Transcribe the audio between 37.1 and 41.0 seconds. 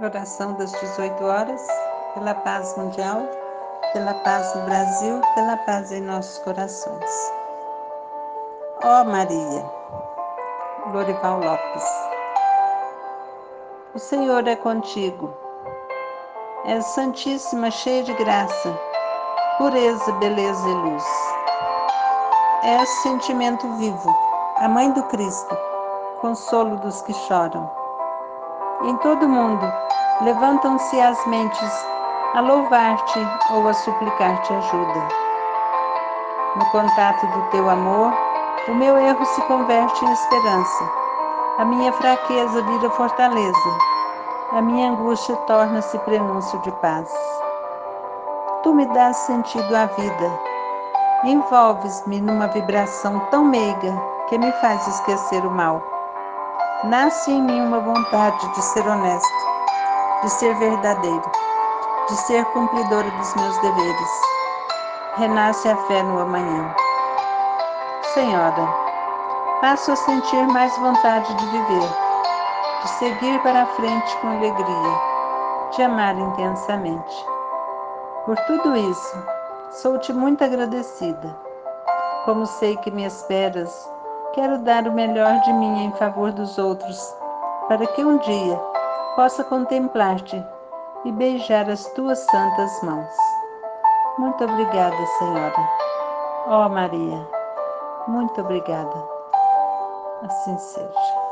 do teu amor, o meu erro se converte em esperança,